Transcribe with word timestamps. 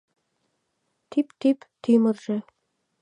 Тӱп-тӱп 1.09 1.59
тӱмыржӧ 1.81 2.37